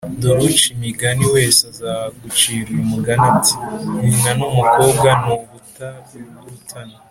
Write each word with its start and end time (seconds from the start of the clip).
Dore 0.21 0.41
uca 0.49 0.65
imigani 0.75 1.23
wese 1.33 1.61
azagucira 1.71 2.67
uyu 2.73 2.85
mugani 2.91 3.23
ati: 3.35 3.53
Nyina 4.07 4.31
n’umukobwa 4.39 5.07
ni 5.23 5.29
ubutarutana 5.35 6.95